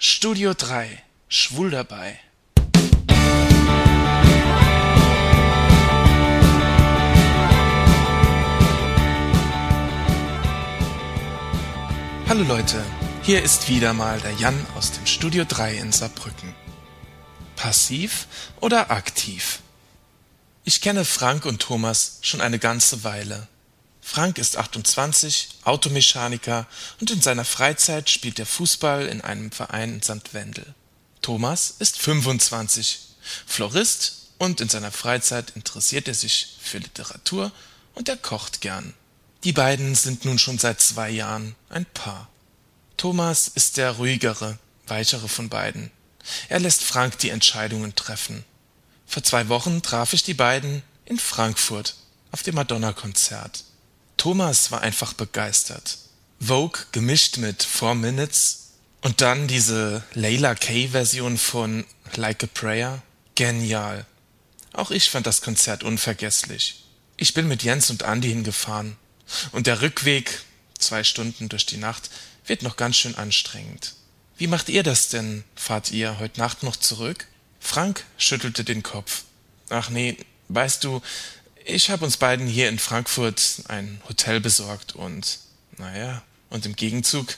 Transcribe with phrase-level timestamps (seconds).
[0.00, 2.20] Studio 3 Schwul dabei.
[12.28, 12.80] Hallo Leute,
[13.22, 16.54] hier ist wieder mal der Jan aus dem Studio 3 in Saarbrücken.
[17.56, 18.28] Passiv
[18.60, 19.58] oder aktiv?
[20.62, 23.48] Ich kenne Frank und Thomas schon eine ganze Weile.
[24.10, 26.66] Frank ist 28, Automechaniker
[26.98, 30.32] und in seiner Freizeit spielt er Fußball in einem Verein in St.
[30.32, 30.64] Wendel.
[31.20, 33.00] Thomas ist 25,
[33.46, 37.52] Florist und in seiner Freizeit interessiert er sich für Literatur
[37.94, 38.94] und er kocht gern.
[39.44, 42.30] Die beiden sind nun schon seit zwei Jahren ein Paar.
[42.96, 45.90] Thomas ist der ruhigere, weichere von beiden.
[46.48, 48.42] Er lässt Frank die Entscheidungen treffen.
[49.06, 51.94] Vor zwei Wochen traf ich die beiden in Frankfurt
[52.32, 53.64] auf dem Madonna-Konzert.
[54.18, 55.98] Thomas war einfach begeistert.
[56.40, 63.02] Vogue gemischt mit Four Minutes und dann diese Layla Kay-Version von Like a Prayer.
[63.36, 64.04] Genial.
[64.72, 66.84] Auch ich fand das Konzert unvergesslich.
[67.16, 68.96] Ich bin mit Jens und Andy hingefahren.
[69.52, 70.42] Und der Rückweg,
[70.78, 72.10] zwei Stunden durch die Nacht,
[72.46, 73.94] wird noch ganz schön anstrengend.
[74.36, 75.44] Wie macht ihr das denn?
[75.54, 77.26] Fahrt ihr heute Nacht noch zurück?
[77.60, 79.22] Frank schüttelte den Kopf.
[79.68, 80.16] Ach nee,
[80.48, 81.02] weißt du,
[81.68, 85.38] ich hab uns beiden hier in Frankfurt ein Hotel besorgt und,
[85.76, 87.36] naja, und im Gegenzug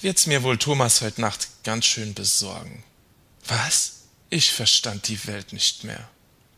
[0.00, 2.84] wird's mir wohl Thomas heute Nacht ganz schön besorgen.
[3.46, 4.02] Was?
[4.28, 6.08] Ich verstand die Welt nicht mehr.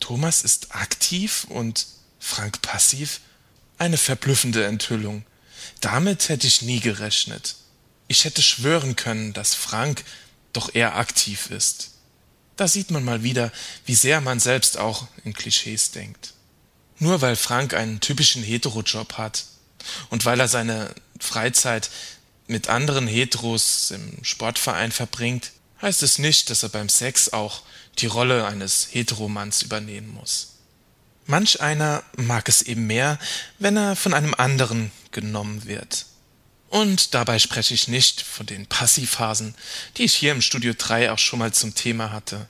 [0.00, 1.86] Thomas ist aktiv und
[2.18, 3.20] Frank passiv?
[3.76, 5.24] Eine verblüffende Enthüllung.
[5.80, 7.56] Damit hätte ich nie gerechnet.
[8.08, 10.04] Ich hätte schwören können, dass Frank
[10.52, 11.90] doch eher aktiv ist.
[12.56, 13.52] Da sieht man mal wieder,
[13.84, 16.34] wie sehr man selbst auch in Klischees denkt.
[17.02, 19.46] Nur weil Frank einen typischen Heterojob hat
[20.10, 21.90] und weil er seine Freizeit
[22.46, 25.50] mit anderen Heteros im Sportverein verbringt,
[25.80, 27.62] heißt es nicht, dass er beim Sex auch
[27.98, 30.52] die Rolle eines Heteromanns übernehmen muss.
[31.26, 33.18] Manch einer mag es eben mehr,
[33.58, 36.06] wenn er von einem anderen genommen wird.
[36.68, 39.56] Und dabei spreche ich nicht von den Passivphasen,
[39.96, 42.46] die ich hier im Studio 3 auch schon mal zum Thema hatte.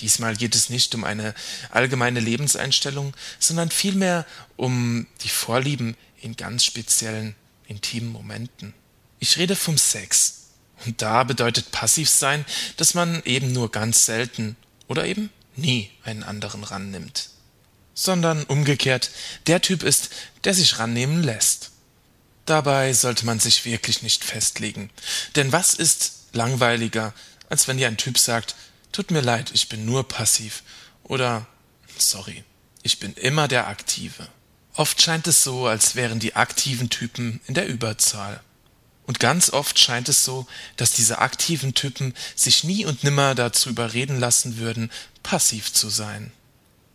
[0.00, 1.34] Diesmal geht es nicht um eine
[1.70, 7.34] allgemeine Lebenseinstellung, sondern vielmehr um die Vorlieben in ganz speziellen,
[7.66, 8.74] intimen Momenten.
[9.18, 10.36] Ich rede vom Sex.
[10.86, 12.44] Und da bedeutet passiv sein,
[12.76, 14.56] dass man eben nur ganz selten
[14.88, 17.30] oder eben nie einen anderen rannimmt
[18.00, 19.10] sondern umgekehrt
[19.46, 20.10] der Typ ist,
[20.44, 21.70] der sich rannehmen lässt.
[22.46, 24.90] Dabei sollte man sich wirklich nicht festlegen.
[25.36, 27.12] Denn was ist langweiliger,
[27.48, 28.54] als wenn dir ein Typ sagt,
[28.92, 30.62] tut mir leid, ich bin nur passiv
[31.02, 31.46] oder
[31.96, 32.44] sorry,
[32.82, 34.28] ich bin immer der Aktive.
[34.74, 38.40] Oft scheint es so, als wären die aktiven Typen in der Überzahl.
[39.06, 40.46] Und ganz oft scheint es so,
[40.76, 44.90] dass diese aktiven Typen sich nie und nimmer dazu überreden lassen würden,
[45.22, 46.32] passiv zu sein.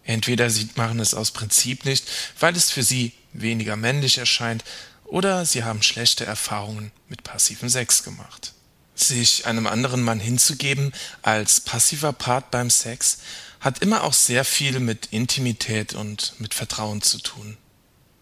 [0.03, 2.07] Entweder sie machen es aus Prinzip nicht,
[2.39, 4.63] weil es für sie weniger männlich erscheint,
[5.03, 8.54] oder sie haben schlechte Erfahrungen mit passivem Sex gemacht.
[8.95, 13.19] Sich einem anderen Mann hinzugeben als passiver Part beim Sex
[13.59, 17.57] hat immer auch sehr viel mit Intimität und mit Vertrauen zu tun.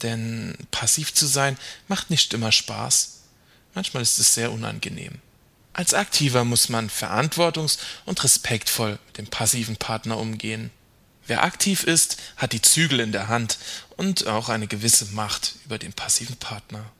[0.02, 1.58] Denn passiv zu sein
[1.88, 3.20] macht nicht immer Spaß.
[3.74, 5.20] Manchmal ist es sehr unangenehm.
[5.74, 10.72] Als Aktiver muss man verantwortungs- und respektvoll mit dem passiven Partner umgehen.
[11.26, 13.58] Wer aktiv ist, hat die Zügel in der Hand
[13.98, 16.92] und auch eine gewisse Macht über den passiven Partner.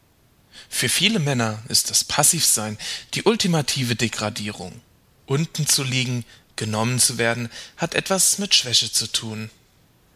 [0.70, 2.78] Für viele Männer ist das Passivsein
[3.14, 4.82] die ultimative Degradierung.
[5.26, 6.26] Unten zu liegen,
[6.56, 9.50] genommen zu werden, hat etwas mit Schwäche zu tun.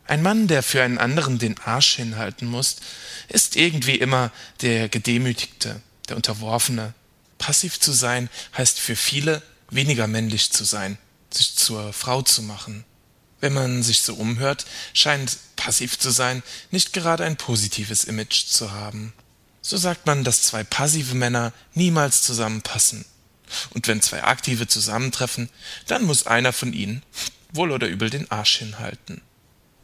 [0.05, 2.77] Ein Mann, der für einen anderen den Arsch hinhalten muss,
[3.27, 4.31] ist irgendwie immer
[4.61, 6.93] der Gedemütigte, der Unterworfene.
[7.37, 10.97] Passiv zu sein heißt für viele weniger männlich zu sein,
[11.29, 12.85] sich zur Frau zu machen.
[13.39, 18.71] Wenn man sich so umhört, scheint passiv zu sein nicht gerade ein positives Image zu
[18.71, 19.13] haben.
[19.67, 23.03] So sagt man, dass zwei passive Männer niemals zusammenpassen.
[23.71, 25.49] Und wenn zwei aktive zusammentreffen,
[25.87, 27.03] dann muss einer von ihnen
[27.51, 29.21] wohl oder übel den Arsch hinhalten.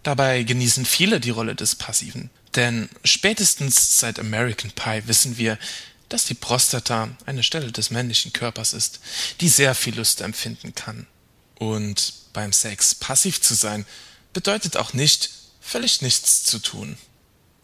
[0.01, 5.59] Dabei genießen viele die Rolle des Passiven, denn spätestens seit American Pie wissen wir,
[6.07, 9.01] dass die Prostata eine Stelle des männlichen Körpers ist,
[9.41, 11.07] die sehr viel Lust empfinden kann.
[11.55, 13.85] Und beim Sex passiv zu sein,
[14.31, 15.29] bedeutet auch nicht,
[15.59, 16.97] völlig nichts zu tun.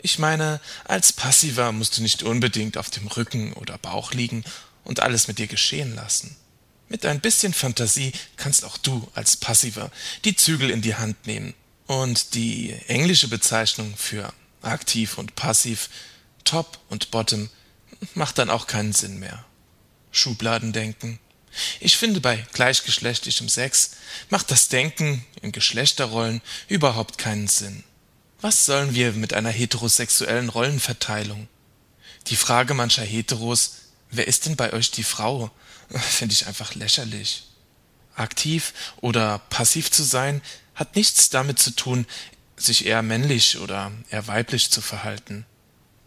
[0.02, 4.44] Ich meine, als Passiver musst du nicht unbedingt auf dem Rücken oder Bauch liegen
[4.86, 6.36] und alles mit dir geschehen lassen.
[6.88, 9.92] Mit ein bisschen Fantasie kannst auch du als Passiver
[10.26, 11.54] die Zügel in die Hand nehmen.
[11.86, 15.90] Und die englische Bezeichnung für aktiv und passiv,
[16.44, 17.50] top und bottom,
[18.14, 19.46] macht dann auch keinen Sinn mehr.
[20.12, 21.20] Schubladendenken,
[21.80, 23.92] Ich finde, bei gleichgeschlechtlichem Sex
[24.30, 27.84] macht das Denken in Geschlechterrollen überhaupt keinen Sinn.
[28.42, 31.50] Was sollen wir mit einer heterosexuellen Rollenverteilung?
[32.28, 33.74] Die Frage mancher Heteros,
[34.12, 35.52] wer ist denn bei euch die Frau,
[35.90, 37.48] finde ich einfach lächerlich.
[38.16, 40.42] Aktiv oder passiv zu sein,
[40.74, 42.06] hat nichts damit zu tun,
[42.56, 45.46] sich eher männlich oder eher weiblich zu verhalten.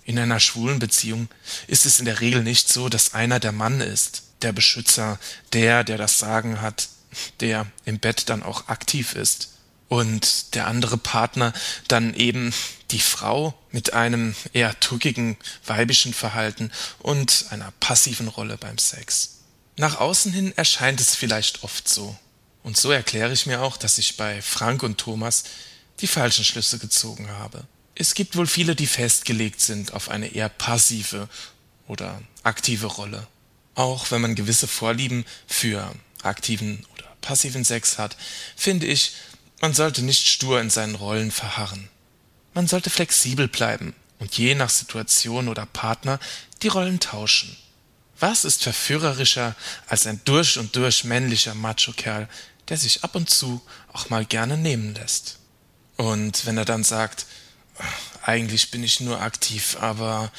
[0.04, 1.28] In einer schwulen Beziehung
[1.66, 5.18] ist es in der Regel nicht so, dass einer der Mann ist, der Beschützer,
[5.52, 6.88] der, der das Sagen hat,
[7.40, 9.51] der im Bett dann auch aktiv ist.
[9.92, 11.52] Und der andere Partner
[11.86, 12.54] dann eben
[12.92, 15.36] die Frau mit einem eher tuckigen
[15.66, 19.40] weibischen Verhalten und einer passiven Rolle beim Sex.
[19.76, 22.16] Nach außen hin erscheint es vielleicht oft so.
[22.62, 25.44] Und so erkläre ich mir auch, dass ich bei Frank und Thomas
[26.00, 27.66] die falschen Schlüsse gezogen habe.
[27.94, 31.28] Es gibt wohl viele, die festgelegt sind auf eine eher passive
[31.86, 33.26] oder aktive Rolle.
[33.74, 38.16] Auch wenn man gewisse Vorlieben für aktiven oder passiven Sex hat,
[38.56, 39.12] finde ich,
[39.62, 41.88] man sollte nicht stur in seinen Rollen verharren.
[42.52, 46.18] Man sollte flexibel bleiben und je nach Situation oder Partner
[46.62, 47.56] die Rollen tauschen.
[48.18, 49.54] Was ist verführerischer
[49.86, 52.28] als ein durch und durch männlicher Macho-Kerl,
[52.68, 53.62] der sich ab und zu
[53.92, 55.38] auch mal gerne nehmen lässt?
[55.96, 57.26] Und wenn er dann sagt,
[58.22, 60.32] eigentlich bin ich nur aktiv, aber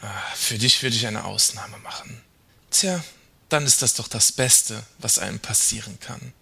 [0.00, 2.22] äh, für dich würde ich eine Ausnahme machen.
[2.70, 3.04] Tja,
[3.50, 6.32] dann ist das doch das Beste, was einem passieren kann.